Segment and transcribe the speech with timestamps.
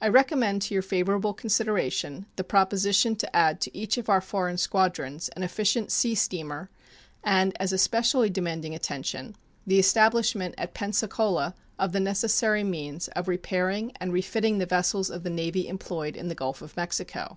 [0.00, 4.58] I recommend to your favorable consideration the proposition to add to each of our foreign
[4.58, 6.70] squadrons an efficient sea steamer,
[7.24, 9.34] and, as especially demanding attention,
[9.66, 15.24] the establishment at Pensacola of the necessary means of repairing and refitting the vessels of
[15.24, 17.36] the Navy employed in the Gulf of Mexico.